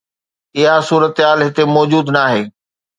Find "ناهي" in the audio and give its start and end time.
2.15-2.43